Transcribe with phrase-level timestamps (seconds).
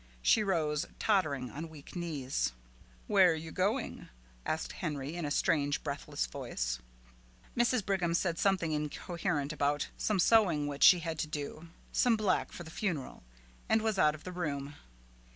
[0.23, 2.53] She rose, tottering on weak knees.
[3.05, 4.09] "Where are you going?"
[4.47, 6.79] asked Henry in a strange, breathless voice.
[7.55, 7.85] Mrs.
[7.85, 12.63] Brigham said something incoherent about some sewing which she had to do some black for
[12.63, 13.21] the funeral
[13.69, 14.73] and was out of the room.